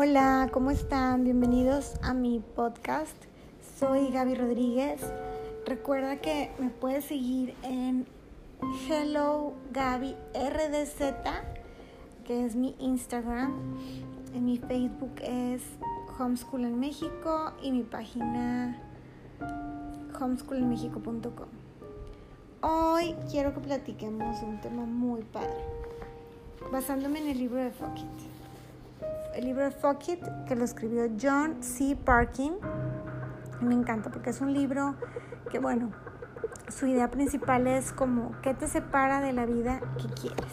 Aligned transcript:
Hola, 0.00 0.48
¿cómo 0.52 0.70
están? 0.70 1.24
Bienvenidos 1.24 1.96
a 2.02 2.14
mi 2.14 2.38
podcast. 2.38 3.16
Soy 3.80 4.12
Gaby 4.12 4.36
Rodríguez. 4.36 5.00
Recuerda 5.66 6.20
que 6.20 6.52
me 6.60 6.70
puedes 6.70 7.06
seguir 7.06 7.56
en 7.64 8.06
Hello 8.88 9.54
RDZ, 9.74 11.00
que 12.24 12.46
es 12.46 12.54
mi 12.54 12.76
Instagram. 12.78 13.52
Mi 14.40 14.58
Facebook 14.58 15.14
es 15.20 15.62
Homeschool 16.16 16.62
en 16.62 16.78
México 16.78 17.54
y 17.60 17.72
mi 17.72 17.82
página 17.82 18.80
homeschoolenmexico.com. 20.20 21.48
Hoy 22.60 23.16
quiero 23.32 23.52
que 23.52 23.58
platiquemos 23.58 24.40
de 24.40 24.46
un 24.46 24.60
tema 24.60 24.84
muy 24.84 25.22
padre, 25.22 25.64
basándome 26.70 27.18
en 27.18 27.30
el 27.30 27.38
libro 27.38 27.60
de 27.60 27.72
Fuck 27.72 27.98
el 29.34 29.44
libro 29.44 29.70
Fuck 29.70 30.08
It, 30.08 30.24
que 30.46 30.56
lo 30.56 30.64
escribió 30.64 31.08
John 31.20 31.62
C. 31.62 31.96
Parkin. 31.96 32.54
me 33.60 33.74
encanta 33.74 34.10
porque 34.10 34.30
es 34.30 34.40
un 34.40 34.52
libro 34.52 34.94
que, 35.50 35.58
bueno, 35.58 35.90
su 36.68 36.86
idea 36.86 37.10
principal 37.10 37.66
es 37.66 37.92
como, 37.92 38.32
¿qué 38.42 38.54
te 38.54 38.68
separa 38.68 39.20
de 39.20 39.32
la 39.32 39.46
vida 39.46 39.80
que 40.00 40.08
quieres? 40.08 40.52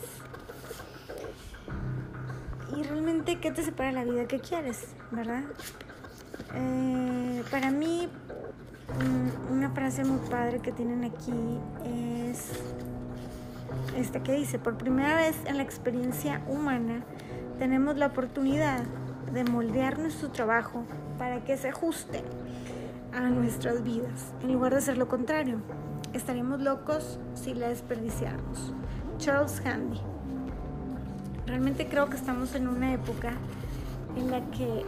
Y 2.75 2.83
realmente, 2.83 3.39
¿qué 3.39 3.51
te 3.51 3.63
separa 3.63 3.89
de 3.89 3.95
la 3.95 4.03
vida 4.03 4.25
que 4.25 4.39
quieres? 4.39 4.87
¿Verdad? 5.11 5.43
Eh, 6.53 7.43
para 7.51 7.71
mí, 7.71 8.09
mm, 8.99 9.53
una 9.53 9.69
frase 9.71 10.03
muy 10.03 10.19
padre 10.29 10.59
que 10.59 10.71
tienen 10.71 11.03
aquí 11.03 11.59
es 11.85 12.51
esta 13.95 14.21
que 14.23 14.33
dice, 14.33 14.59
por 14.59 14.77
primera 14.77 15.15
vez 15.15 15.35
en 15.45 15.57
la 15.57 15.63
experiencia 15.63 16.41
humana, 16.47 17.03
tenemos 17.57 17.97
la 17.97 18.07
oportunidad 18.07 18.83
de 19.33 19.43
moldear 19.43 19.99
nuestro 19.99 20.29
trabajo 20.29 20.83
para 21.17 21.43
que 21.43 21.57
se 21.57 21.69
ajuste 21.69 22.23
a 23.13 23.21
nuestras 23.29 23.83
vidas, 23.83 24.33
en 24.43 24.53
lugar 24.53 24.73
de 24.73 24.79
hacer 24.79 24.97
lo 24.97 25.07
contrario. 25.07 25.59
Estaríamos 26.13 26.61
locos 26.61 27.19
si 27.33 27.53
la 27.53 27.69
desperdiciáramos. 27.69 28.73
Charles 29.17 29.61
Handy. 29.65 29.99
Realmente 31.45 31.87
creo 31.87 32.09
que 32.09 32.17
estamos 32.17 32.55
en 32.55 32.67
una 32.67 32.93
época 32.93 33.33
en 34.17 34.31
la 34.31 34.41
que 34.51 34.85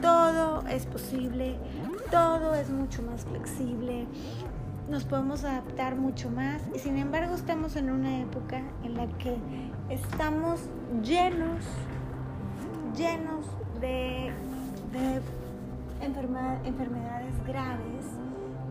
todo 0.00 0.66
es 0.68 0.86
posible, 0.86 1.56
todo 2.10 2.54
es 2.54 2.70
mucho 2.70 3.02
más 3.02 3.24
flexible, 3.24 4.06
nos 4.88 5.04
podemos 5.04 5.44
adaptar 5.44 5.96
mucho 5.96 6.30
más 6.30 6.62
y 6.74 6.78
sin 6.78 6.98
embargo 6.98 7.34
estamos 7.34 7.76
en 7.76 7.90
una 7.90 8.20
época 8.20 8.62
en 8.82 8.96
la 8.96 9.06
que 9.18 9.36
estamos 9.88 10.60
llenos, 11.02 11.64
llenos 12.96 13.46
de, 13.80 14.32
enfermedades 16.00 17.34
graves, 17.46 18.06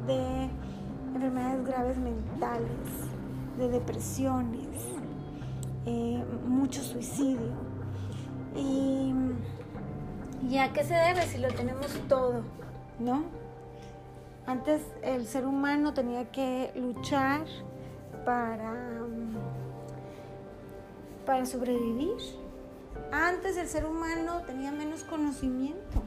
de 0.05 0.49
enfermedades 1.15 1.65
graves 1.65 1.97
mentales, 1.97 3.09
de 3.57 3.69
depresiones, 3.69 4.67
eh, 5.85 6.23
mucho 6.45 6.81
suicidio. 6.83 7.71
Y, 8.55 9.13
¿Y 10.49 10.57
a 10.57 10.73
qué 10.73 10.83
se 10.83 10.93
debe 10.93 11.21
si 11.23 11.37
lo 11.37 11.47
tenemos 11.49 11.87
todo? 12.09 12.41
¿No? 12.99 13.40
Antes 14.45 14.81
el 15.03 15.27
ser 15.27 15.45
humano 15.45 15.93
tenía 15.93 16.31
que 16.31 16.71
luchar 16.75 17.45
para, 18.25 19.05
para 21.25 21.45
sobrevivir. 21.45 22.17
Antes 23.11 23.57
el 23.57 23.67
ser 23.67 23.85
humano 23.85 24.41
tenía 24.45 24.71
menos 24.71 25.03
conocimiento. 25.03 26.01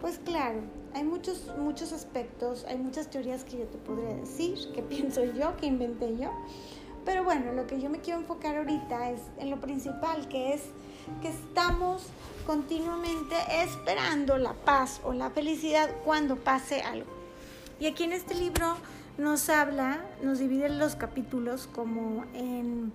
Pues 0.00 0.18
claro, 0.18 0.60
hay 0.94 1.02
muchos, 1.02 1.52
muchos 1.58 1.92
aspectos, 1.92 2.64
hay 2.68 2.78
muchas 2.78 3.08
teorías 3.08 3.42
que 3.42 3.58
yo 3.58 3.64
te 3.66 3.78
podría 3.78 4.14
decir, 4.16 4.58
que 4.74 4.82
pienso 4.88 5.24
yo, 5.24 5.56
que 5.56 5.66
inventé 5.66 6.16
yo. 6.16 6.30
Pero 7.04 7.24
bueno, 7.24 7.52
lo 7.52 7.66
que 7.66 7.80
yo 7.80 7.90
me 7.90 8.00
quiero 8.00 8.20
enfocar 8.20 8.56
ahorita 8.56 9.10
es 9.10 9.20
en 9.38 9.50
lo 9.50 9.60
principal, 9.60 10.28
que 10.28 10.54
es 10.54 10.62
que 11.20 11.28
estamos 11.28 12.02
continuamente 12.46 13.34
esperando 13.62 14.38
la 14.38 14.52
paz 14.52 15.00
o 15.04 15.12
la 15.12 15.30
felicidad 15.30 15.90
cuando 16.04 16.36
pase 16.36 16.82
algo. 16.82 17.10
Y 17.80 17.86
aquí 17.86 18.04
en 18.04 18.12
este 18.12 18.34
libro 18.34 18.76
nos 19.18 19.48
habla, 19.48 20.04
nos 20.22 20.38
divide 20.38 20.68
los 20.68 20.96
capítulos 20.96 21.68
como 21.72 22.24
en, 22.34 22.92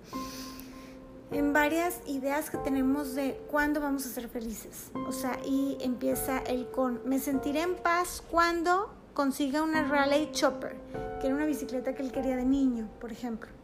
en 1.32 1.52
varias 1.52 2.00
ideas 2.06 2.50
que 2.50 2.58
tenemos 2.58 3.14
de 3.14 3.40
cuándo 3.50 3.80
vamos 3.80 4.06
a 4.06 4.08
ser 4.08 4.28
felices. 4.28 4.90
O 5.08 5.12
sea, 5.12 5.38
y 5.44 5.76
empieza 5.80 6.38
el 6.38 6.70
con, 6.70 7.00
me 7.04 7.18
sentiré 7.18 7.62
en 7.62 7.76
paz 7.76 8.22
cuando 8.30 8.90
consiga 9.14 9.62
una 9.62 9.84
Raleigh 9.84 10.32
Chopper, 10.32 10.76
que 11.20 11.26
era 11.26 11.36
una 11.36 11.46
bicicleta 11.46 11.94
que 11.94 12.02
él 12.02 12.12
quería 12.12 12.36
de 12.36 12.44
niño, 12.44 12.88
por 13.00 13.12
ejemplo. 13.12 13.59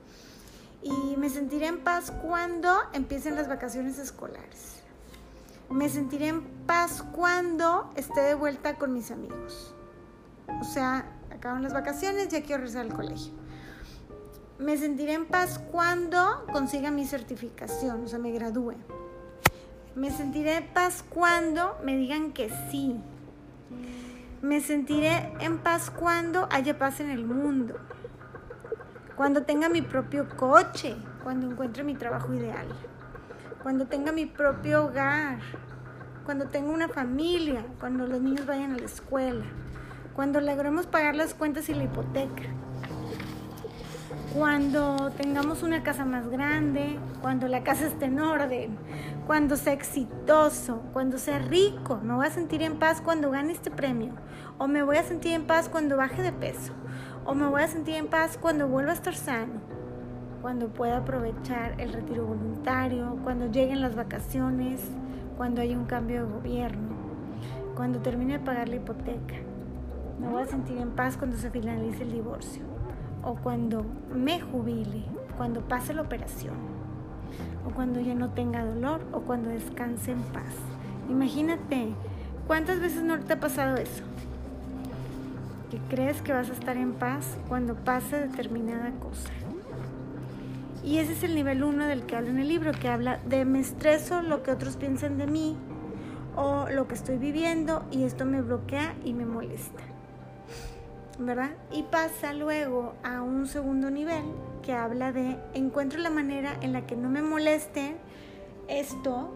Y 0.87 1.17
me 1.17 1.29
sentiré 1.31 1.67
en 1.67 1.81
paz 1.81 2.13
cuando 2.23 2.73
empiecen 2.93 3.35
las 3.35 3.49
vacaciones 3.49 3.99
escolares. 3.99 4.83
Me 5.69 5.89
sentiré 5.89 6.29
en 6.29 6.43
paz 6.65 7.03
cuando 7.13 7.91
esté 7.97 8.21
de 8.21 8.35
vuelta 8.35 8.77
con 8.77 8.93
mis 8.93 9.11
amigos. 9.11 9.75
O 10.61 10.65
sea, 10.65 11.05
acaban 11.35 11.65
las 11.65 11.73
vacaciones, 11.73 12.29
ya 12.29 12.43
quiero 12.43 12.59
regresar 12.59 12.83
al 12.83 12.95
colegio. 12.95 13.33
Me 14.61 14.77
sentiré 14.77 15.15
en 15.15 15.27
paz 15.27 15.59
cuando 15.59 16.47
consiga 16.53 16.93
mi 16.93 17.05
certificación, 17.05 18.05
o 18.05 18.09
sea, 18.09 18.21
me 18.21 18.31
gradúe. 18.31 18.77
Me 19.97 20.13
sentiré 20.13 20.59
en 20.59 20.69
paz 20.73 21.05
cuando 21.09 21.77
me 21.83 21.97
digan 21.97 22.33
que 22.33 22.49
sí. 22.71 22.95
Me 24.41 24.61
sentiré 24.61 25.33
en 25.41 25.59
paz 25.59 25.91
cuando 25.91 26.47
haya 26.53 26.79
paz 26.79 27.01
en 27.01 27.11
el 27.11 27.27
mundo 27.27 27.77
cuando 29.17 29.45
tenga 29.45 29.71
mi 29.71 29.81
propio 29.81 30.29
coche, 30.29 30.95
cuando 31.23 31.51
encuentre 31.51 31.83
mi 31.83 31.95
trabajo 31.95 32.35
ideal, 32.35 32.67
cuando 33.63 33.87
tenga 33.87 34.13
mi 34.13 34.27
propio 34.27 34.85
hogar, 34.85 35.39
cuando 36.27 36.49
tenga 36.49 36.71
una 36.71 36.89
familia, 36.89 37.65
cuando 37.81 38.07
los 38.07 38.21
niños 38.21 38.45
vayan 38.45 38.73
a 38.73 38.77
la 38.77 38.85
escuela, 38.85 39.45
cuando 40.15 40.41
logremos 40.43 40.87
pagar 40.87 41.15
las 41.15 41.33
cuentas 41.33 41.69
y 41.71 41.75
la 41.75 41.85
hipoteca, 41.85 42.43
cuando 44.35 45.11
tengamos 45.17 45.63
una 45.63 45.83
casa 45.83 46.05
más 46.05 46.29
grande, 46.29 46.99
cuando 47.23 47.49
la 47.49 47.65
casa 47.65 47.87
esté 47.87 48.05
en 48.05 48.21
orden, 48.21 48.77
cuando 49.27 49.57
sea 49.57 49.73
exitoso, 49.73 50.83
cuando 50.93 51.17
sea 51.17 51.39
rico, 51.39 51.99
me 52.03 52.13
voy 52.13 52.27
a 52.27 52.31
sentir 52.31 52.61
en 52.61 52.79
paz 52.79 53.01
cuando 53.01 53.31
gane 53.31 53.53
este 53.53 53.71
premio 53.71 54.13
o 54.59 54.69
me 54.69 54.83
voy 54.83 54.99
a 54.99 55.05
sentir 55.05 55.33
en 55.33 55.47
paz 55.47 55.71
cuando 55.71 55.97
baje 55.97 56.21
de 56.21 56.33
peso 56.33 56.75
o 57.27 57.35
me 57.35 57.47
voy 57.49 57.63
a 57.63 57.69
sentir 57.69 57.95
en 57.97 58.07
paz 58.07 58.39
cuando 58.41 58.69
vuelva 58.69 58.93
a 58.93 58.95
estar 58.95 59.15
sano, 59.15 59.61
cuando 60.43 60.69
pueda 60.69 60.99
aprovechar 60.99 61.81
el 61.81 61.93
retiro 61.93 62.25
voluntario, 62.25 63.19
cuando 63.25 63.51
lleguen 63.51 63.81
las 63.81 63.97
vacaciones, 63.97 64.81
cuando 65.37 65.61
haya 65.61 65.77
un 65.77 65.87
cambio 65.87 66.25
de 66.25 66.33
gobierno, 66.33 66.95
cuando 67.75 67.99
termine 67.99 68.35
de 68.35 68.45
pagar 68.45 68.69
la 68.69 68.77
hipoteca. 68.77 69.35
Me 70.21 70.29
voy 70.29 70.43
a 70.43 70.47
sentir 70.47 70.79
en 70.79 70.91
paz 70.91 71.17
cuando 71.17 71.37
se 71.37 71.51
finalice 71.51 72.05
el 72.05 72.13
divorcio 72.13 72.63
o 73.23 73.35
cuando 73.35 73.85
me 74.15 74.41
jubile, 74.41 75.05
cuando 75.37 75.63
pase 75.63 75.95
la 75.95 76.03
operación 76.03 76.55
o 77.67 77.71
cuando 77.71 78.01
ya 78.01 78.15
no 78.15 78.31
tenga 78.31 78.65
dolor 78.65 79.01
o 79.13 79.23
cuando 79.23 79.51
descanse 79.51 80.13
en 80.13 80.23
paz. 80.23 80.55
Imagínate, 81.11 81.93
¿cuántas 82.47 82.79
veces 82.79 83.03
no 83.03 83.19
te 83.19 83.33
ha 83.33 83.41
pasado 83.41 83.77
eso? 83.77 84.05
Que 85.71 85.79
crees 85.89 86.23
que 86.23 86.33
vas 86.33 86.51
a 86.51 86.53
estar 86.53 86.77
en 86.77 86.93
paz 86.95 87.37
cuando 87.49 87.75
pase 87.75 88.21
determinada 88.21 88.91
cosa. 89.01 89.31
Y 90.85 90.99
ese 90.99 91.15
es 91.15 91.25
el 91.25 91.35
nivel 91.35 91.65
uno 91.65 91.87
del 91.87 92.07
que 92.07 92.15
habla 92.15 92.31
en 92.31 92.39
el 92.39 92.49
libro, 92.49 92.71
que 92.73 92.89
habla 92.89 93.19
de 93.27 93.45
me 93.45 93.59
estreso 93.59 94.23
lo 94.23 94.43
que 94.43 94.53
otros 94.53 94.77
piensan 94.77 95.19
de 95.19 95.27
mí 95.27 95.57
o 96.37 96.69
lo 96.71 96.87
que 96.87 96.95
estoy 96.95 97.19
viviendo 97.19 97.85
y 97.91 98.05
esto 98.05 98.25
me 98.25 98.41
bloquea 98.41 98.95
y 99.05 99.13
me 99.13 99.27
molesta. 99.27 99.83
¿Verdad? 101.19 101.51
Y 101.73 101.83
pasa 101.85 102.35
luego 102.35 102.95
a 103.03 103.23
un 103.23 103.47
segundo 103.47 103.91
nivel 103.91 104.23
que 104.63 104.75
habla 104.75 105.13
de 105.13 105.39
encuentro 105.55 105.99
la 105.99 106.11
manera 106.11 106.57
en 106.61 106.73
la 106.73 106.87
que 106.87 106.95
no 106.95 107.09
me 107.09 107.23
moleste 107.23 107.97
esto 108.69 109.35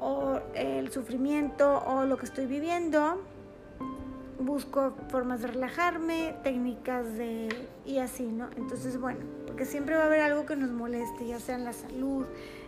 o 0.00 0.38
el 0.54 0.90
sufrimiento 0.92 1.82
o 1.84 2.04
lo 2.04 2.16
que 2.16 2.26
estoy 2.26 2.46
viviendo 2.46 3.20
busco 4.38 4.94
formas 5.08 5.42
de 5.42 5.48
relajarme, 5.48 6.34
técnicas 6.42 7.16
de... 7.16 7.48
y 7.84 7.98
así, 7.98 8.24
¿no? 8.24 8.48
Entonces, 8.56 9.00
bueno, 9.00 9.20
porque 9.46 9.64
siempre 9.64 9.96
va 9.96 10.02
a 10.02 10.06
haber 10.06 10.20
algo 10.20 10.46
que 10.46 10.56
nos 10.56 10.70
moleste, 10.70 11.26
ya 11.26 11.40
sea 11.40 11.56
en 11.56 11.64
la 11.64 11.72
salud, 11.72 12.26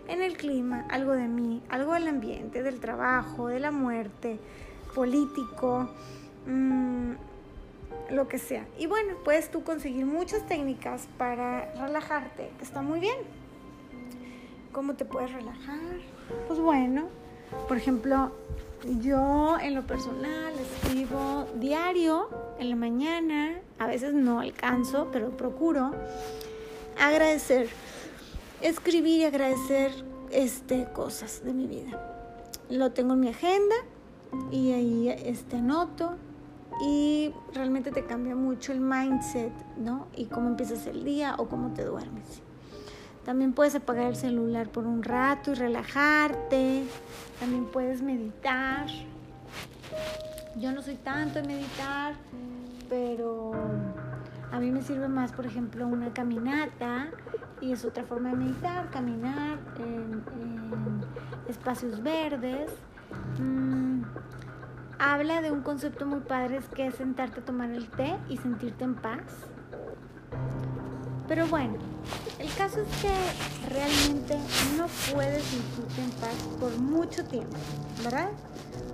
en 0.08 0.22
el 0.22 0.36
clima, 0.36 0.86
algo 0.90 1.12
de 1.12 1.28
mí, 1.28 1.62
algo 1.68 1.94
del 1.94 2.08
ambiente, 2.08 2.62
del 2.62 2.80
trabajo, 2.80 3.48
de 3.48 3.60
la 3.60 3.70
muerte, 3.70 4.38
político, 4.94 5.90
mmm, 6.46 7.12
lo 8.10 8.28
que 8.28 8.38
sea. 8.38 8.66
Y 8.78 8.86
bueno, 8.86 9.14
puedes 9.24 9.50
tú 9.50 9.62
conseguir 9.62 10.06
muchas 10.06 10.46
técnicas 10.46 11.08
para 11.18 11.72
relajarte, 11.74 12.50
que 12.58 12.64
está 12.64 12.82
muy 12.82 13.00
bien. 13.00 13.16
¿Cómo 14.72 14.94
te 14.94 15.04
puedes 15.04 15.32
relajar? 15.32 15.78
Pues 16.46 16.58
bueno, 16.58 17.08
Por 17.66 17.76
ejemplo, 17.76 18.32
yo 19.00 19.58
en 19.60 19.74
lo 19.74 19.86
personal 19.86 20.52
escribo 20.58 21.46
diario 21.56 22.28
en 22.58 22.70
la 22.70 22.76
mañana, 22.76 23.60
a 23.78 23.86
veces 23.86 24.14
no 24.14 24.40
alcanzo, 24.40 25.08
pero 25.12 25.30
procuro 25.36 25.92
agradecer, 26.98 27.68
escribir 28.60 29.20
y 29.20 29.24
agradecer 29.24 29.92
este, 30.30 30.86
cosas 30.92 31.44
de 31.44 31.52
mi 31.52 31.66
vida. 31.66 32.00
Lo 32.70 32.92
tengo 32.92 33.14
en 33.14 33.20
mi 33.20 33.28
agenda 33.28 33.76
y 34.50 34.72
ahí 34.72 35.08
este, 35.08 35.56
anoto 35.56 36.16
y 36.80 37.32
realmente 37.54 37.90
te 37.90 38.04
cambia 38.04 38.36
mucho 38.36 38.72
el 38.72 38.80
mindset, 38.80 39.52
¿no? 39.78 40.06
Y 40.14 40.26
cómo 40.26 40.48
empiezas 40.48 40.86
el 40.86 41.04
día 41.04 41.34
o 41.38 41.48
cómo 41.48 41.72
te 41.72 41.84
duermes. 41.84 42.42
También 43.28 43.52
puedes 43.52 43.74
apagar 43.74 44.06
el 44.06 44.16
celular 44.16 44.70
por 44.70 44.86
un 44.86 45.02
rato 45.02 45.52
y 45.52 45.54
relajarte. 45.54 46.84
También 47.38 47.66
puedes 47.66 48.00
meditar. 48.00 48.86
Yo 50.56 50.72
no 50.72 50.80
soy 50.80 50.94
tanto 50.94 51.42
de 51.42 51.46
meditar, 51.46 52.14
pero 52.88 53.52
a 54.50 54.58
mí 54.58 54.70
me 54.70 54.80
sirve 54.80 55.08
más, 55.08 55.32
por 55.32 55.44
ejemplo, 55.44 55.86
una 55.86 56.10
caminata 56.14 57.08
y 57.60 57.72
es 57.72 57.84
otra 57.84 58.02
forma 58.04 58.30
de 58.30 58.36
meditar, 58.36 58.88
caminar 58.88 59.58
en, 59.76 60.24
espacios 61.50 62.02
verdes. 62.02 62.70
Mm, 63.38 64.04
habla 64.98 65.42
de 65.42 65.50
un 65.50 65.60
concepto 65.60 66.06
muy 66.06 66.20
padre 66.20 66.60
que 66.74 66.86
es 66.86 66.94
sentarte 66.94 67.40
a 67.40 67.44
tomar 67.44 67.72
el 67.72 67.90
té 67.90 68.16
y 68.30 68.38
sentirte 68.38 68.84
en 68.84 68.94
paz. 68.94 69.50
Pero 71.28 71.46
bueno, 71.46 71.74
el 72.38 72.48
caso 72.54 72.80
es 72.80 72.88
que 73.02 73.68
realmente 73.68 74.38
no 74.78 74.86
puedes 75.12 75.42
sentirte 75.44 76.02
en 76.02 76.10
paz 76.12 76.34
por 76.58 76.76
mucho 76.78 77.22
tiempo, 77.24 77.56
¿verdad? 78.02 78.30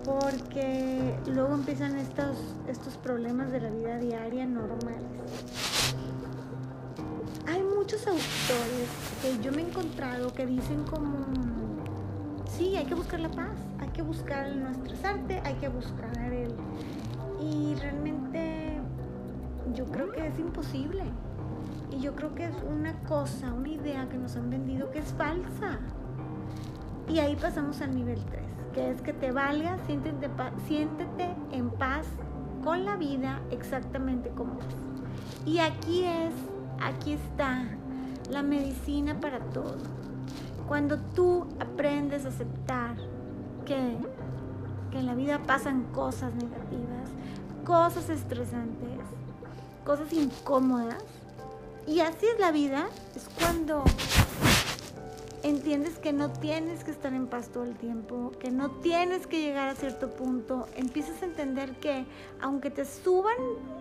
Porque 0.04 1.14
luego 1.26 1.54
empiezan 1.54 1.96
estos, 1.96 2.36
estos 2.66 2.94
problemas 2.96 3.52
de 3.52 3.60
la 3.60 3.70
vida 3.70 3.98
diaria 3.98 4.46
normales. 4.46 5.04
Hay 7.46 7.62
muchos 7.62 8.04
autores 8.06 8.88
que 9.22 9.40
yo 9.40 9.52
me 9.52 9.62
he 9.62 9.68
encontrado 9.68 10.34
que 10.34 10.44
dicen 10.44 10.82
como, 10.84 11.18
sí, 12.56 12.76
hay 12.76 12.86
que 12.86 12.94
buscar 12.94 13.20
la 13.20 13.30
paz, 13.30 13.56
hay 13.78 13.88
que 13.90 14.02
buscar 14.02 14.46
el 14.46 14.60
no 14.60 14.70
hay 15.44 15.54
que 15.54 15.68
buscar 15.68 16.32
el... 16.32 16.54
Y 17.40 17.74
realmente 17.76 18.80
yo 19.74 19.84
creo 19.86 20.10
que 20.10 20.26
es 20.26 20.38
imposible. 20.38 21.04
Y 21.94 22.00
yo 22.00 22.16
creo 22.16 22.34
que 22.34 22.44
es 22.44 22.56
una 22.68 22.92
cosa, 23.04 23.52
una 23.52 23.68
idea 23.68 24.08
que 24.08 24.18
nos 24.18 24.34
han 24.36 24.50
vendido 24.50 24.90
que 24.90 24.98
es 24.98 25.12
falsa. 25.12 25.78
Y 27.08 27.20
ahí 27.20 27.36
pasamos 27.36 27.80
al 27.82 27.94
nivel 27.94 28.18
3, 28.24 28.42
que 28.72 28.90
es 28.90 29.00
que 29.00 29.12
te 29.12 29.30
valga, 29.30 29.78
siéntete, 29.86 30.28
siéntete 30.66 31.34
en 31.52 31.70
paz 31.70 32.06
con 32.64 32.84
la 32.84 32.96
vida 32.96 33.40
exactamente 33.50 34.30
como 34.30 34.54
es. 34.58 35.46
Y 35.46 35.58
aquí 35.58 36.04
es, 36.04 36.32
aquí 36.80 37.12
está 37.12 37.64
la 38.28 38.42
medicina 38.42 39.20
para 39.20 39.38
todo. 39.38 39.76
Cuando 40.66 40.98
tú 40.98 41.46
aprendes 41.60 42.24
a 42.24 42.30
aceptar 42.30 42.96
que, 43.66 43.98
que 44.90 44.98
en 44.98 45.06
la 45.06 45.14
vida 45.14 45.40
pasan 45.46 45.84
cosas 45.92 46.34
negativas, 46.34 47.10
cosas 47.64 48.08
estresantes, 48.08 48.98
cosas 49.84 50.12
incómodas, 50.12 51.04
y 51.86 52.00
así 52.00 52.26
es 52.26 52.38
la 52.38 52.52
vida, 52.52 52.88
es 53.14 53.28
cuando 53.38 53.84
entiendes 55.42 55.98
que 55.98 56.12
no 56.12 56.30
tienes 56.30 56.84
que 56.84 56.90
estar 56.90 57.12
en 57.12 57.26
paz 57.26 57.50
todo 57.50 57.64
el 57.64 57.76
tiempo, 57.76 58.32
que 58.40 58.50
no 58.50 58.70
tienes 58.70 59.26
que 59.26 59.42
llegar 59.42 59.68
a 59.68 59.74
cierto 59.74 60.10
punto, 60.14 60.66
empiezas 60.76 61.22
a 61.22 61.26
entender 61.26 61.72
que 61.76 62.06
aunque 62.40 62.70
te 62.70 62.84
suban 62.84 63.36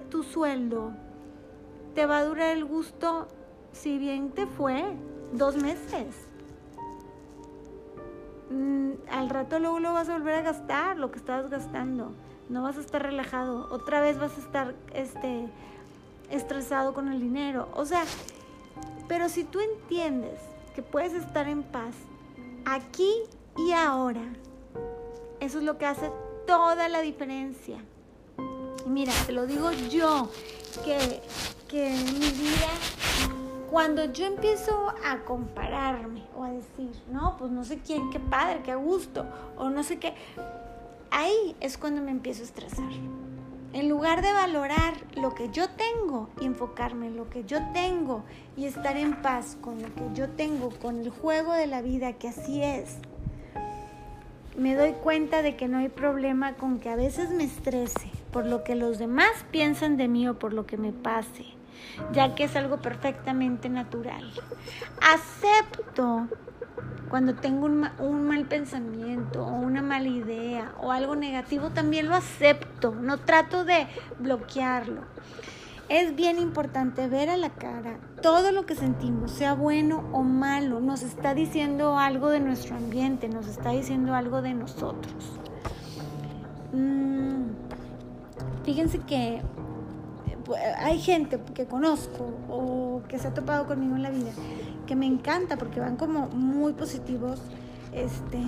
tu 0.09 0.23
sueldo, 0.23 0.91
te 1.95 2.05
va 2.05 2.17
a 2.17 2.25
durar 2.25 2.49
el 2.49 2.65
gusto, 2.65 3.27
si 3.71 3.97
bien 3.97 4.31
te 4.31 4.45
fue, 4.45 4.83
dos 5.31 5.55
meses. 5.55 6.27
Mm, 8.49 8.91
al 9.09 9.29
rato 9.29 9.59
luego 9.59 9.79
lo 9.79 9.93
vas 9.93 10.09
a 10.09 10.13
volver 10.13 10.35
a 10.35 10.41
gastar, 10.41 10.97
lo 10.97 11.11
que 11.11 11.19
estabas 11.19 11.49
gastando. 11.49 12.13
No 12.49 12.61
vas 12.61 12.77
a 12.77 12.81
estar 12.81 13.01
relajado. 13.01 13.67
Otra 13.71 14.01
vez 14.01 14.19
vas 14.19 14.37
a 14.37 14.41
estar 14.41 14.75
este, 14.93 15.47
estresado 16.29 16.93
con 16.93 17.07
el 17.09 17.19
dinero. 17.19 17.69
O 17.73 17.85
sea, 17.85 18.03
pero 19.07 19.29
si 19.29 19.43
tú 19.43 19.59
entiendes 19.59 20.39
que 20.75 20.81
puedes 20.81 21.13
estar 21.13 21.47
en 21.47 21.63
paz 21.63 21.95
aquí 22.65 23.13
y 23.57 23.71
ahora, 23.71 24.23
eso 25.39 25.59
es 25.59 25.63
lo 25.63 25.77
que 25.77 25.85
hace 25.85 26.11
toda 26.47 26.89
la 26.89 27.01
diferencia. 27.01 27.77
Y 28.85 28.89
mira, 28.89 29.13
te 29.25 29.31
lo 29.31 29.45
digo 29.45 29.71
yo, 29.71 30.29
que, 30.83 31.21
que 31.67 31.95
en 31.95 32.05
mi 32.05 32.29
vida, 32.31 32.69
cuando 33.69 34.05
yo 34.11 34.25
empiezo 34.25 34.93
a 35.05 35.23
compararme 35.25 36.23
o 36.35 36.43
a 36.43 36.51
decir, 36.51 36.91
no, 37.11 37.37
pues 37.37 37.51
no 37.51 37.63
sé 37.63 37.79
quién, 37.79 38.09
qué 38.09 38.19
padre, 38.19 38.61
qué 38.63 38.75
gusto, 38.75 39.25
o 39.57 39.69
no 39.69 39.83
sé 39.83 39.99
qué, 39.99 40.13
ahí 41.11 41.55
es 41.59 41.77
cuando 41.77 42.01
me 42.01 42.11
empiezo 42.11 42.41
a 42.41 42.45
estresar. 42.45 42.89
En 43.73 43.89
lugar 43.89 44.21
de 44.21 44.31
valorar 44.31 44.93
lo 45.15 45.33
que 45.33 45.49
yo 45.49 45.67
tengo 45.67 46.29
enfocarme 46.39 47.07
en 47.07 47.17
lo 47.17 47.29
que 47.29 47.43
yo 47.43 47.57
tengo 47.73 48.23
y 48.55 48.65
estar 48.65 48.97
en 48.97 49.21
paz 49.21 49.57
con 49.61 49.81
lo 49.81 49.93
que 49.95 50.03
yo 50.13 50.29
tengo, 50.29 50.69
con 50.69 50.99
el 50.99 51.09
juego 51.09 51.53
de 51.53 51.65
la 51.65 51.81
vida, 51.81 52.13
que 52.13 52.27
así 52.27 52.61
es, 52.61 52.97
me 54.55 54.75
doy 54.75 54.91
cuenta 54.91 55.41
de 55.41 55.55
que 55.55 55.67
no 55.67 55.79
hay 55.79 55.89
problema 55.89 56.53
con 56.53 56.79
que 56.79 56.89
a 56.89 56.95
veces 56.95 57.31
me 57.31 57.45
estrese 57.45 58.11
por 58.31 58.45
lo 58.45 58.63
que 58.63 58.75
los 58.75 58.99
demás 58.99 59.31
piensan 59.49 59.97
de 59.97 60.07
mí 60.07 60.27
o 60.27 60.37
por 60.37 60.53
lo 60.53 60.65
que 60.67 60.77
me 60.77 60.91
pase, 60.91 61.45
ya 62.11 62.35
que 62.35 62.43
es 62.43 62.55
algo 62.55 62.77
perfectamente 62.79 63.69
natural. 63.69 64.31
Acepto 65.01 66.27
cuando 67.13 67.35
tengo 67.35 67.67
un, 67.67 68.27
mal 68.27 68.45
pensamiento 68.45 69.45
o 69.45 69.51
una 69.51 69.83
mala 69.83 70.07
idea 70.07 70.73
o 70.81 70.91
algo 70.91 71.15
negativo, 71.15 71.69
también 71.69 72.09
lo 72.09 72.15
acepto, 72.15 72.95
no 72.95 73.19
trato 73.19 73.65
de 73.65 73.85
bloquearlo. 74.17 75.01
Es 75.89 76.15
bien 76.15 76.39
importante 76.39 77.07
ver 77.07 77.29
a 77.29 77.37
la 77.37 77.51
cara 77.51 77.99
todo 78.23 78.51
lo 78.51 78.65
que 78.65 78.73
sentimos, 78.73 79.29
sea 79.29 79.53
bueno 79.53 80.09
o 80.11 80.23
malo, 80.23 80.79
nos 80.79 81.03
está 81.03 81.35
diciendo 81.35 81.99
algo 81.99 82.29
de 82.31 82.39
nuestro 82.39 82.77
ambiente, 82.77 83.29
nos 83.29 83.47
está 83.47 83.69
diciendo 83.69 84.15
algo 84.15 84.41
de 84.41 84.55
nosotros. 84.55 85.39
Mm, 86.71 87.43
fíjense 88.63 88.97
que 88.97 89.43
hay 90.77 90.99
gente 90.99 91.39
que 91.53 91.65
conozco 91.65 92.25
o 92.49 93.01
que 93.07 93.17
se 93.19 93.27
ha 93.27 93.33
topado 93.33 93.65
conmigo 93.65 93.95
en 93.95 94.03
la 94.03 94.09
vida 94.09 94.31
que 94.85 94.95
me 94.95 95.05
encanta 95.05 95.57
porque 95.57 95.79
van 95.79 95.95
como 95.95 96.27
muy 96.27 96.73
positivos. 96.73 97.41
Este, 97.93 98.39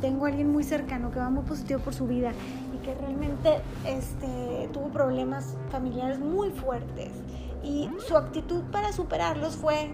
tengo 0.00 0.26
a 0.26 0.28
alguien 0.28 0.52
muy 0.52 0.64
cercano 0.64 1.10
que 1.10 1.18
va 1.18 1.30
muy 1.30 1.44
positivo 1.44 1.80
por 1.80 1.94
su 1.94 2.06
vida 2.06 2.32
y 2.74 2.84
que 2.84 2.94
realmente 2.94 3.60
este, 3.86 4.68
tuvo 4.72 4.88
problemas 4.88 5.56
familiares 5.70 6.18
muy 6.18 6.50
fuertes 6.50 7.10
y 7.62 7.88
su 8.06 8.16
actitud 8.16 8.62
para 8.64 8.92
superarlos 8.92 9.56
fue, 9.56 9.90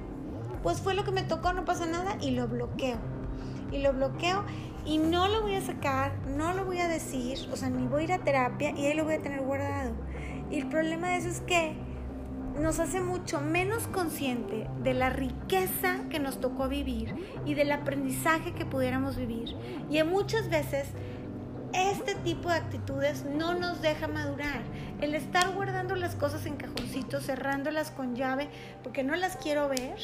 pues 0.62 0.80
fue 0.80 0.94
lo 0.94 1.04
que 1.04 1.12
me 1.12 1.22
tocó, 1.22 1.52
no 1.52 1.64
pasa 1.64 1.86
nada 1.86 2.16
y 2.20 2.32
lo 2.32 2.48
bloqueo. 2.48 2.98
Y 3.70 3.78
lo 3.78 3.92
bloqueo 3.92 4.42
y 4.84 4.98
no 4.98 5.28
lo 5.28 5.42
voy 5.42 5.54
a 5.54 5.60
sacar, 5.60 6.12
no 6.36 6.52
lo 6.54 6.64
voy 6.64 6.80
a 6.80 6.88
decir, 6.88 7.38
o 7.52 7.56
sea, 7.56 7.70
ni 7.70 7.86
voy 7.86 8.02
a 8.02 8.04
ir 8.04 8.12
a 8.12 8.18
terapia 8.18 8.72
y 8.72 8.86
ahí 8.86 8.94
lo 8.94 9.04
voy 9.04 9.14
a 9.14 9.22
tener 9.22 9.42
guardado. 9.42 9.92
Y 10.50 10.58
el 10.58 10.68
problema 10.68 11.08
de 11.08 11.16
eso 11.16 11.28
es 11.28 11.40
que 11.40 11.74
nos 12.60 12.80
hace 12.80 13.00
mucho 13.00 13.40
menos 13.40 13.86
consciente 13.86 14.68
de 14.82 14.94
la 14.94 15.10
riqueza 15.10 16.00
que 16.10 16.18
nos 16.18 16.40
tocó 16.40 16.68
vivir 16.68 17.14
y 17.46 17.54
del 17.54 17.72
aprendizaje 17.72 18.52
que 18.52 18.66
pudiéramos 18.66 19.16
vivir. 19.16 19.56
Y 19.88 20.02
muchas 20.02 20.50
veces 20.50 20.88
este 21.72 22.16
tipo 22.16 22.48
de 22.48 22.56
actitudes 22.56 23.24
no 23.24 23.54
nos 23.54 23.80
deja 23.80 24.08
madurar. 24.08 24.62
El 25.00 25.14
estar 25.14 25.54
guardando 25.54 25.94
las 25.94 26.16
cosas 26.16 26.44
en 26.46 26.56
cajoncitos, 26.56 27.26
cerrándolas 27.26 27.90
con 27.90 28.16
llave 28.16 28.48
porque 28.82 29.04
no 29.04 29.14
las 29.16 29.36
quiero 29.36 29.68
ver, 29.68 29.98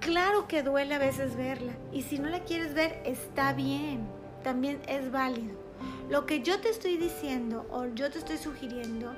claro 0.00 0.48
que 0.48 0.62
duele 0.62 0.94
a 0.94 0.98
veces 0.98 1.36
verla. 1.36 1.72
Y 1.92 2.02
si 2.02 2.18
no 2.18 2.28
la 2.28 2.40
quieres 2.40 2.74
ver, 2.74 3.00
está 3.04 3.52
bien, 3.52 4.06
también 4.42 4.80
es 4.88 5.10
válido. 5.10 5.66
Lo 6.08 6.24
que 6.24 6.42
yo 6.42 6.60
te 6.60 6.70
estoy 6.70 6.96
diciendo 6.96 7.66
o 7.70 7.86
yo 7.86 8.10
te 8.10 8.18
estoy 8.18 8.38
sugiriendo 8.38 9.14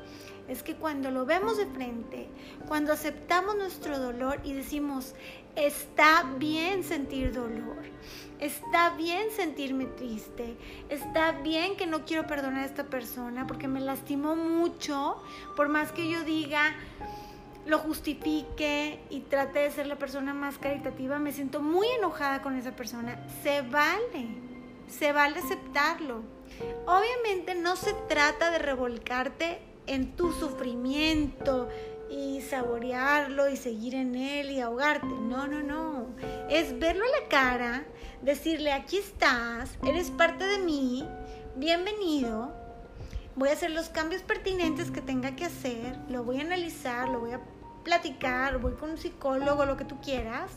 es 0.49 0.63
que 0.63 0.75
cuando 0.75 1.11
lo 1.11 1.27
vemos 1.27 1.59
de 1.59 1.67
frente, 1.67 2.29
cuando 2.67 2.93
aceptamos 2.93 3.57
nuestro 3.57 3.99
dolor 3.99 4.41
y 4.45 4.55
decimos, 4.55 5.15
está 5.57 6.23
bien 6.39 6.83
sentir 6.85 7.33
dolor, 7.33 7.83
está 8.41 8.91
bien 8.91 9.31
sentirme 9.31 9.85
triste, 9.85 10.57
está 10.89 11.33
bien 11.33 11.77
que 11.77 11.87
no 11.87 12.05
quiero 12.05 12.27
perdonar 12.27 12.63
a 12.63 12.67
esta 12.67 12.85
persona 12.85 13.47
porque 13.47 13.69
me 13.69 13.81
lastimó 13.81 14.37
mucho, 14.37 15.23
por 15.55 15.69
más 15.69 15.93
que 15.93 16.09
yo 16.09 16.25
diga, 16.25 16.75
lo 17.67 17.79
justifique 17.79 18.99
y 19.11 19.21
trate 19.21 19.59
de 19.59 19.71
ser 19.71 19.87
la 19.87 19.97
persona 19.97 20.33
más 20.33 20.57
caritativa, 20.57 21.19
me 21.19 21.33
siento 21.33 21.61
muy 21.61 21.87
enojada 21.99 22.41
con 22.41 22.57
esa 22.57 22.75
persona, 22.75 23.21
se 23.43 23.61
vale. 23.63 24.49
se 24.89 25.13
vale 25.13 25.39
aceptarlo. 25.39 26.23
Obviamente 26.87 27.55
no 27.55 27.77
se 27.77 27.93
trata 28.09 28.51
de 28.51 28.59
revolcarte 28.59 29.68
en 29.89 30.13
tu 30.17 30.33
sufrimiento 30.33 31.69
y 32.11 32.41
saborearlo 32.41 33.49
y 33.49 33.57
seguir 33.57 33.95
en 33.95 34.15
él 34.15 34.51
y 34.51 34.61
ahogarte. 34.61 35.07
No, 35.07 35.47
no, 35.47 35.63
no. 35.63 36.07
Es 36.49 36.79
verlo 36.79 37.05
a 37.05 37.21
la 37.21 37.29
cara, 37.29 37.85
decirle, 38.23 38.73
aquí 38.73 38.99
estás, 38.99 39.79
eres 39.87 40.11
parte 40.11 40.45
de 40.45 40.59
mí, 40.59 41.07
bienvenido. 41.57 42.53
Voy 43.35 43.51
a 43.51 43.53
hacer 43.53 43.71
los 43.71 43.89
cambios 43.89 44.23
pertinentes 44.23 44.91
que 44.91 45.01
tenga 45.01 45.37
que 45.37 45.45
hacer, 45.45 45.97
lo 46.09 46.25
voy 46.25 46.39
a 46.39 46.43
analizar, 46.43 47.09
lo 47.09 47.21
voy 47.21 47.33
a 47.33 47.41
platicar, 47.85 48.59
voy 48.59 48.73
con 48.73 48.91
un 48.91 48.99
psicólogo, 48.99 49.65
lo 49.65 49.77
que 49.77 49.85
tú 49.85 50.01
quieras. 50.01 50.51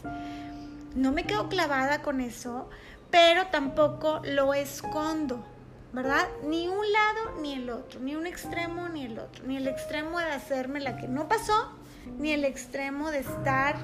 No 0.96 1.12
me 1.12 1.26
quedo 1.26 1.48
clavada 1.48 2.02
con 2.02 2.22
eso, 2.22 2.70
pero 3.12 3.48
tampoco 3.48 4.22
lo 4.24 4.54
escondo. 4.54 5.46
¿Verdad? 5.94 6.28
Ni 6.44 6.68
un 6.68 6.92
lado 6.92 7.42
ni 7.42 7.54
el 7.54 7.70
otro, 7.70 8.00
ni 8.00 8.16
un 8.16 8.26
extremo 8.26 8.90
ni 8.90 9.06
el 9.06 9.20
otro, 9.20 9.46
ni 9.46 9.58
el 9.58 9.68
extremo 9.68 10.20
de 10.20 10.26
hacerme 10.26 10.80
la 10.80 10.98
que 10.98 11.08
no 11.08 11.28
pasó, 11.28 11.74
ni 12.18 12.32
el 12.32 12.46
extremo 12.46 13.12
de 13.12 13.20
estar 13.20 13.76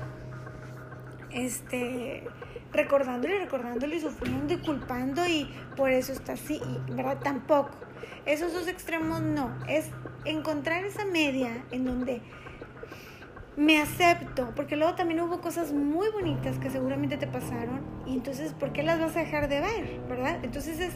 este 1.32 2.24
recordándole 2.72 3.40
recordándole 3.40 3.96
y 3.96 4.00
sufriendo 4.02 4.54
y 4.54 4.58
culpando 4.58 5.26
y 5.26 5.50
por 5.76 5.92
eso 5.92 6.14
está 6.14 6.34
así, 6.34 6.62
¿verdad? 6.90 7.20
Tampoco. 7.24 7.72
Esos 8.26 8.54
dos 8.54 8.68
extremos 8.68 9.22
no, 9.22 9.52
es 9.68 9.90
encontrar 10.26 10.84
esa 10.86 11.06
media 11.06 11.64
en 11.72 11.86
donde 11.86 12.22
me 13.56 13.82
acepto, 13.82 14.54
porque 14.56 14.76
luego 14.76 14.94
también 14.94 15.20
hubo 15.22 15.42
cosas 15.42 15.74
muy 15.74 16.10
bonitas 16.10 16.60
que 16.60 16.70
seguramente 16.70 17.18
te 17.18 17.26
pasaron 17.26 17.82
y 18.06 18.14
entonces, 18.14 18.54
¿por 18.54 18.72
qué 18.72 18.84
las 18.84 19.00
vas 19.00 19.16
a 19.16 19.20
dejar 19.22 19.50
de 19.50 19.62
ver, 19.62 20.00
verdad? 20.08 20.40
Entonces 20.44 20.80
es 20.80 20.94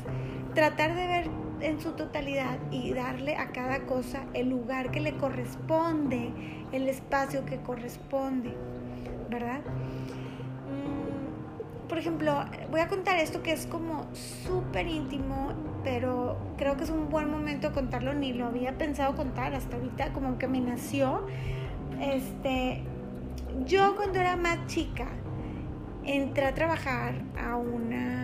tratar 0.54 0.96
de 0.96 1.08
ver 1.08 1.30
en 1.62 1.80
su 1.80 1.92
totalidad 1.92 2.58
y 2.72 2.94
darle 2.94 3.36
a 3.38 3.52
cada 3.52 3.82
cosa 3.82 4.24
el 4.34 4.50
lugar 4.50 4.92
que 4.92 5.00
le 5.00 5.14
corresponde, 5.14 6.32
el 6.72 6.88
espacio 6.88 7.46
que 7.46 7.58
corresponde, 7.58 8.56
¿verdad? 9.30 9.60
Mm, 10.68 11.88
por 11.88 11.98
ejemplo, 11.98 12.46
voy 12.70 12.82
a 12.82 12.88
contar 12.88 13.18
esto 13.20 13.44
que 13.44 13.52
es 13.52 13.66
como 13.68 14.08
súper 14.14 14.88
íntimo, 14.88 15.54
pero 15.84 16.38
creo 16.58 16.78
que 16.78 16.84
es 16.84 16.90
un 16.90 17.10
buen 17.10 17.30
momento 17.30 17.72
contarlo, 17.74 18.14
ni 18.14 18.34
lo 18.34 18.48
había 18.48 18.78
pensado 18.78 19.16
contar 19.16 19.54
hasta 19.54 19.78
ahorita, 19.78 20.14
como 20.14 20.38
que 20.38 20.48
me 20.48 20.60
nació. 20.60 21.28
Este, 22.00 22.84
yo 23.66 23.96
cuando 23.96 24.20
era 24.20 24.36
más 24.36 24.66
chica, 24.68 25.08
entré 26.04 26.46
a 26.46 26.54
trabajar 26.54 27.22
a 27.40 27.56
una 27.58 28.21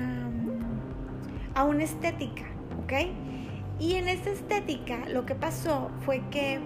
a 1.58 1.64
una 1.64 1.86
estética, 1.86 2.44
¿ok? 2.84 2.94
Y 3.80 3.96
en 3.96 4.08
esa 4.08 4.30
estética 4.30 5.00
lo 5.10 5.26
que 5.26 5.34
pasó 5.34 5.90
fue 6.06 6.22
que 6.30 6.60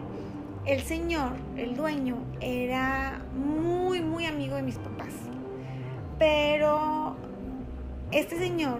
el 0.65 0.81
señor, 0.81 1.31
el 1.55 1.77
dueño, 1.77 2.17
era 2.41 3.21
muy, 3.33 4.01
muy 4.01 4.25
amigo 4.25 4.57
de 4.57 4.63
mis 4.63 4.75
papás. 4.75 5.13
Pero 6.19 7.15
este 8.11 8.37
señor 8.37 8.79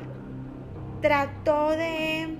trató 1.02 1.70
de... 1.72 2.36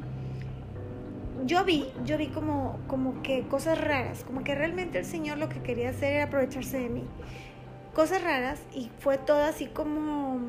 Yo 1.46 1.64
vi, 1.64 1.88
yo 2.04 2.18
vi 2.18 2.28
como, 2.28 2.78
como 2.88 3.22
que 3.24 3.44
cosas 3.44 3.80
raras, 3.80 4.26
como 4.26 4.44
que 4.44 4.54
realmente 4.54 5.00
el 5.00 5.06
señor 5.06 5.38
lo 5.38 5.48
que 5.48 5.62
quería 5.62 5.92
hacer 5.92 6.12
era 6.12 6.26
aprovecharse 6.26 6.78
de 6.78 6.90
mí. 6.90 7.06
Cosas 7.96 8.22
raras 8.22 8.60
y 8.76 8.92
fue 9.00 9.18
todo 9.18 9.46
así 9.46 9.68
como... 9.68 10.42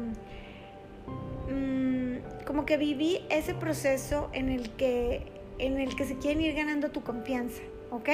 Como 2.47 2.67
que 2.67 2.77
viví 2.77 3.21
ese 3.31 3.55
proceso 3.55 4.29
en 4.33 4.49
el 4.49 4.71
que, 4.71 5.27
en 5.59 5.79
el 5.79 5.95
que 5.97 6.05
se 6.05 6.17
quieren 6.19 6.43
ir 6.43 6.55
ganando 6.55 6.91
tu 6.91 7.03
confianza, 7.03 7.63
¿ok? 7.91 8.09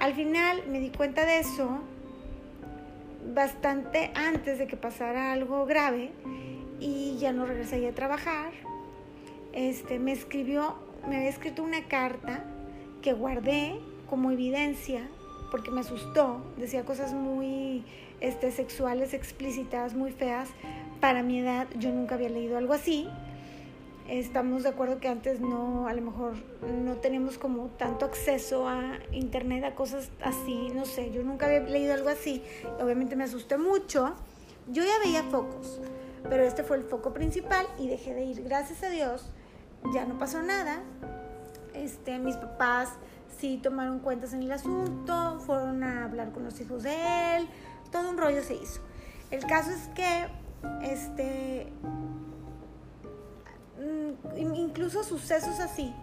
Al 0.00 0.14
final 0.14 0.62
me 0.68 0.80
di 0.80 0.90
cuenta 0.90 1.26
de 1.26 1.40
eso 1.40 1.80
bastante 3.34 4.10
antes 4.14 4.58
de 4.58 4.66
que 4.66 4.76
pasara 4.76 5.32
algo 5.32 5.66
grave 5.66 6.10
y 6.80 7.18
ya 7.18 7.32
no 7.32 7.44
regresé 7.44 7.86
a 7.86 7.92
trabajar. 7.92 8.52
Este, 9.52 9.98
me 9.98 10.12
escribió, 10.12 10.76
me 11.08 11.16
había 11.16 11.28
escrito 11.28 11.62
una 11.62 11.84
carta 11.84 12.44
que 13.02 13.12
guardé 13.12 13.78
como 14.08 14.30
evidencia 14.30 15.06
porque 15.50 15.70
me 15.70 15.80
asustó, 15.80 16.40
decía 16.56 16.84
cosas 16.84 17.12
muy 17.12 17.84
este, 18.20 18.52
sexuales 18.52 19.14
explícitas, 19.14 19.94
muy 19.94 20.12
feas, 20.12 20.48
para 21.00 21.22
mi 21.22 21.40
edad 21.40 21.66
yo 21.78 21.90
nunca 21.90 22.14
había 22.14 22.28
leído 22.28 22.58
algo 22.58 22.74
así. 22.74 23.08
Estamos 24.08 24.64
de 24.64 24.70
acuerdo 24.70 24.98
que 24.98 25.08
antes 25.08 25.40
no, 25.40 25.86
a 25.86 25.94
lo 25.94 26.02
mejor 26.02 26.34
no 26.82 26.96
teníamos 26.96 27.38
como 27.38 27.68
tanto 27.68 28.04
acceso 28.06 28.68
a 28.68 28.98
internet, 29.12 29.62
a 29.64 29.74
cosas 29.74 30.10
así, 30.22 30.70
no 30.74 30.84
sé, 30.84 31.12
yo 31.12 31.22
nunca 31.22 31.46
había 31.46 31.60
leído 31.60 31.94
algo 31.94 32.08
así. 32.08 32.42
Obviamente 32.80 33.14
me 33.14 33.24
asusté 33.24 33.56
mucho. 33.56 34.14
Yo 34.68 34.84
ya 34.84 34.98
veía 35.02 35.22
focos, 35.24 35.80
pero 36.28 36.42
este 36.42 36.64
fue 36.64 36.76
el 36.76 36.84
foco 36.84 37.12
principal 37.12 37.66
y 37.78 37.88
dejé 37.88 38.14
de 38.14 38.24
ir. 38.24 38.42
Gracias 38.42 38.82
a 38.82 38.90
Dios, 38.90 39.30
ya 39.94 40.04
no 40.06 40.18
pasó 40.18 40.42
nada. 40.42 40.82
Este, 41.74 42.18
mis 42.18 42.36
papás 42.36 42.90
sí 43.38 43.58
tomaron 43.62 44.00
cuentas 44.00 44.32
en 44.32 44.42
el 44.42 44.52
asunto, 44.52 45.38
fueron 45.46 45.82
a 45.84 46.04
hablar 46.04 46.32
con 46.32 46.44
los 46.44 46.60
hijos 46.60 46.82
de 46.82 47.36
él, 47.36 47.48
todo 47.92 48.10
un 48.10 48.18
rollo 48.18 48.42
se 48.42 48.54
hizo. 48.54 48.80
El 49.30 49.46
caso 49.46 49.70
es 49.70 49.86
que 49.94 50.26
este, 50.82 51.72
mm, 53.78 54.54
incluso 54.54 55.02
sucesos 55.02 55.60
así, 55.60 55.94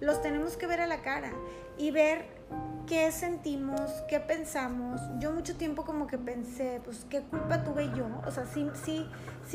los 0.00 0.22
tenemos 0.22 0.56
que 0.56 0.66
ver 0.66 0.80
a 0.80 0.86
la 0.86 1.02
cara 1.02 1.32
y 1.76 1.90
ver 1.90 2.38
qué 2.86 3.12
sentimos, 3.12 3.80
qué 4.08 4.18
pensamos. 4.20 5.00
Yo 5.18 5.32
mucho 5.32 5.56
tiempo 5.56 5.84
como 5.84 6.06
que 6.06 6.16
pensé, 6.16 6.80
pues, 6.84 7.04
¿qué 7.10 7.20
culpa 7.20 7.62
tuve 7.62 7.90
yo? 7.94 8.06
O 8.26 8.30
sea, 8.30 8.46
sí, 8.46 8.68
sí, 8.82 9.06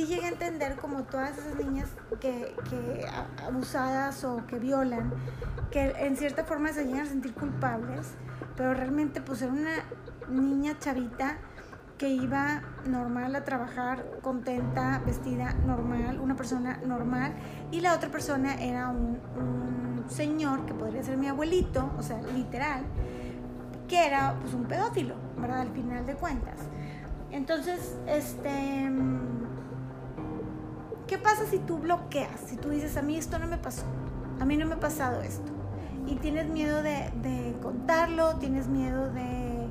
llegué 0.05 0.25
a 0.25 0.29
entender 0.29 0.75
como 0.75 1.03
todas 1.03 1.37
esas 1.37 1.55
niñas 1.55 1.89
que, 2.19 2.55
que 2.69 3.07
abusadas 3.43 4.23
o 4.23 4.45
que 4.45 4.59
violan, 4.59 5.11
que 5.71 5.93
en 5.97 6.15
cierta 6.15 6.43
forma 6.43 6.71
se 6.73 6.85
llegan 6.85 7.01
a 7.01 7.09
sentir 7.09 7.33
culpables, 7.33 8.11
pero 8.55 8.73
realmente 8.73 9.21
pues 9.21 9.41
era 9.41 9.51
una 9.51 9.83
niña 10.29 10.77
chavita 10.79 11.37
que 11.97 12.09
iba 12.09 12.61
normal 12.85 13.35
a 13.35 13.43
trabajar, 13.43 14.05
contenta, 14.21 15.01
vestida 15.05 15.53
normal, 15.65 16.19
una 16.19 16.35
persona 16.35 16.79
normal, 16.85 17.33
y 17.71 17.81
la 17.81 17.93
otra 17.93 18.09
persona 18.09 18.55
era 18.55 18.89
un, 18.89 19.21
señor 20.09 20.65
que 20.65 20.73
podría 20.73 21.01
ser 21.01 21.17
mi 21.17 21.27
abuelito, 21.27 21.89
o 21.97 22.01
sea, 22.01 22.21
literal, 22.21 22.83
que 23.87 24.05
era 24.05 24.35
pues 24.41 24.53
un 24.53 24.65
pedófilo, 24.65 25.15
¿verdad? 25.37 25.61
Al 25.61 25.69
final 25.69 26.05
de 26.05 26.15
cuentas. 26.15 26.59
Entonces, 27.31 27.95
este, 28.05 28.91
¿qué 31.07 31.17
pasa 31.17 31.45
si 31.45 31.59
tú 31.59 31.77
bloqueas? 31.77 32.37
Si 32.47 32.57
tú 32.57 32.69
dices, 32.69 32.97
a 32.97 33.01
mí 33.01 33.15
esto 33.15 33.39
no 33.39 33.47
me 33.47 33.57
pasó, 33.57 33.85
a 34.41 34.45
mí 34.45 34.57
no 34.57 34.65
me 34.65 34.73
ha 34.73 34.79
pasado 34.79 35.21
esto, 35.21 35.53
y 36.05 36.15
tienes 36.15 36.49
miedo 36.49 36.83
de, 36.83 37.55
contarlo, 37.61 38.35
tienes 38.39 38.67
miedo 38.67 39.09
de, 39.09 39.69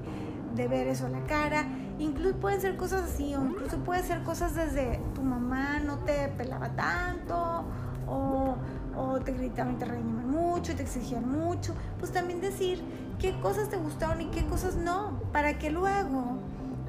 de 0.57 0.69
ver 0.69 0.89
eso 0.89 1.07
a 1.07 1.11
la 1.11 1.21
cara, 1.25 1.67
Incluso 1.99 2.37
pueden 2.37 2.61
ser 2.61 2.77
cosas 2.77 3.03
así, 3.03 3.35
o 3.35 3.45
incluso 3.45 3.79
puede 3.79 4.03
ser 4.03 4.23
cosas 4.23 4.55
desde 4.55 5.01
tu 5.15 5.23
mamá 5.23 5.79
no 5.81 5.99
te 5.99 6.29
pelaba 6.29 6.71
tanto, 6.71 7.65
o, 8.09 8.57
o 8.97 9.21
te 9.21 9.33
gritaban 9.33 9.75
y 9.75 9.79
te 9.79 9.85
regañaban 9.85 10.31
mucho 10.31 10.73
y 10.73 10.75
te 10.75 10.83
exigían 10.83 11.29
mucho. 11.29 11.75
Pues 11.99 12.13
también 12.13 12.41
decir 12.41 12.83
qué 13.19 13.39
cosas 13.41 13.69
te 13.69 13.77
gustaron 13.77 14.21
y 14.21 14.27
qué 14.27 14.45
cosas 14.47 14.77
no, 14.77 15.21
para 15.33 15.59
que 15.59 15.71
luego 15.71 16.39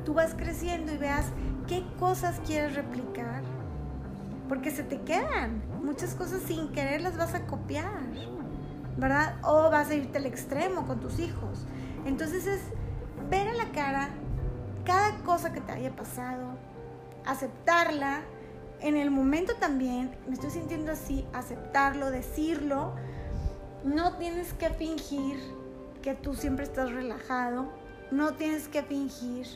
tú 0.06 0.14
vas 0.14 0.34
creciendo 0.36 0.94
y 0.94 0.98
veas 0.98 1.28
qué 1.68 1.84
cosas 2.00 2.42
quieres 2.46 2.76
replicar. 2.76 3.42
Porque 4.50 4.72
se 4.72 4.84
te 4.84 5.00
quedan 5.02 5.64
muchas 5.84 6.16
cosas 6.16 6.42
sin 6.42 6.70
querer 6.70 7.02
las 7.02 7.18
vas 7.18 7.34
a 7.34 7.46
copiar, 7.46 8.04
¿verdad? 8.98 9.36
O 9.44 9.70
vas 9.70 9.90
a 9.90 9.96
irte 9.96 10.18
al 10.18 10.26
extremo 10.26 10.86
con 10.86 11.00
tus 11.00 11.20
hijos. 11.20 11.66
Entonces 12.06 12.46
es 12.48 12.62
ver 13.30 13.48
a 13.48 13.54
la 13.54 13.72
cara 13.72 14.10
cada 14.86 15.18
cosa 15.24 15.54
que 15.54 15.62
te 15.62 15.72
haya 15.72 15.96
pasado, 15.96 16.58
aceptarla, 17.26 18.22
en 18.82 18.98
el 18.98 19.12
momento 19.12 19.56
también, 19.56 20.16
me 20.28 20.34
estoy 20.34 20.50
sintiendo 20.50 20.92
así, 20.92 21.26
aceptarlo, 21.34 22.12
decirlo, 22.12 22.94
no 23.86 24.18
tienes 24.18 24.54
que 24.54 24.70
fingir 24.70 25.40
que 26.02 26.14
tú 26.14 26.34
siempre 26.36 26.66
estás 26.66 26.92
relajado, 26.92 27.72
no 28.12 28.34
tienes 28.34 28.68
que 28.68 28.84
fingir 28.84 29.48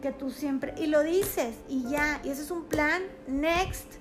que 0.00 0.12
tú 0.12 0.30
siempre, 0.30 0.74
y 0.78 0.86
lo 0.86 1.02
dices, 1.02 1.56
y 1.68 1.88
ya, 1.90 2.20
y 2.22 2.30
ese 2.30 2.42
es 2.42 2.50
un 2.50 2.64
plan, 2.64 3.02
next, 3.26 3.94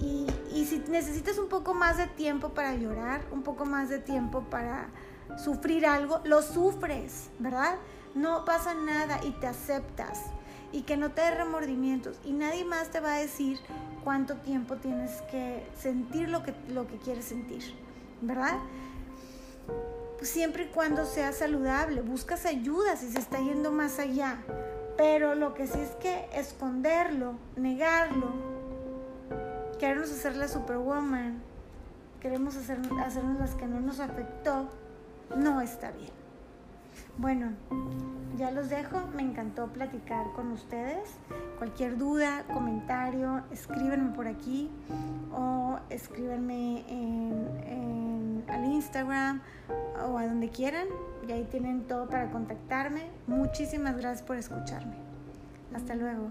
y, 0.00 0.26
y 0.52 0.64
si 0.64 0.78
necesitas 0.88 1.38
un 1.38 1.48
poco 1.48 1.74
más 1.74 1.98
de 1.98 2.06
tiempo 2.06 2.50
para 2.50 2.74
llorar, 2.74 3.22
un 3.30 3.42
poco 3.42 3.66
más 3.66 3.90
de 3.90 3.98
tiempo 3.98 4.44
para 4.50 4.88
sufrir 5.36 5.86
algo, 5.86 6.20
lo 6.24 6.40
sufres, 6.40 7.28
¿verdad? 7.38 7.76
No 8.16 8.44
pasa 8.44 8.74
nada 8.74 9.20
y 9.22 9.30
te 9.32 9.46
aceptas. 9.46 10.22
y 10.72 10.82
que 10.82 10.96
no 10.96 11.12
te 11.12 11.22
dé 11.22 11.30
remordimientos 11.30 12.18
y 12.24 12.32
nadie 12.32 12.64
más 12.64 12.90
te 12.90 12.98
va 12.98 13.14
a 13.14 13.18
decir 13.18 13.58
cuánto 14.02 14.34
tiempo 14.34 14.76
tienes 14.76 15.22
que 15.30 15.64
sentir 15.78 16.28
lo 16.28 16.42
que, 16.42 16.54
lo 16.68 16.88
que 16.88 16.98
quieres 16.98 17.24
sentir, 17.24 17.62
¿verdad? 18.20 18.58
Siempre 20.20 20.64
y 20.64 20.66
cuando 20.66 21.04
sea 21.06 21.32
saludable, 21.32 22.02
buscas 22.02 22.46
ayuda 22.46 22.96
si 22.96 23.10
se 23.10 23.20
está 23.20 23.38
yendo 23.38 23.70
más 23.70 24.00
allá, 24.00 24.38
pero 24.96 25.34
lo 25.34 25.54
que 25.54 25.66
sí 25.66 25.78
es 25.78 25.90
que 25.92 26.28
esconderlo, 26.34 27.34
negarlo, 27.54 28.32
queremos 29.78 30.10
hacer 30.10 30.36
la 30.36 30.48
superwoman, 30.48 31.40
queremos 32.20 32.56
hacer, 32.56 32.80
hacernos 33.04 33.38
las 33.38 33.54
que 33.54 33.66
no 33.66 33.80
nos 33.80 34.00
afectó, 34.00 34.68
no 35.36 35.60
está 35.60 35.92
bien. 35.92 36.25
Bueno, 37.18 37.52
ya 38.36 38.50
los 38.50 38.68
dejo, 38.68 39.00
me 39.14 39.22
encantó 39.22 39.68
platicar 39.68 40.26
con 40.34 40.52
ustedes. 40.52 41.16
Cualquier 41.58 41.96
duda, 41.96 42.44
comentario, 42.52 43.42
escríbenme 43.50 44.14
por 44.14 44.28
aquí 44.28 44.70
o 45.32 45.78
escríbenme 45.88 46.84
en, 46.88 48.44
al 48.48 48.64
Instagram 48.66 49.40
o 50.06 50.18
a 50.18 50.26
donde 50.26 50.50
quieran. 50.50 50.86
Y 51.26 51.32
ahí 51.32 51.44
tienen 51.44 51.86
todo 51.86 52.08
para 52.08 52.30
contactarme. 52.30 53.10
Muchísimas 53.26 53.96
gracias 53.96 54.22
por 54.22 54.36
escucharme. 54.36 54.96
Hasta 55.74 55.94
luego. 55.94 56.30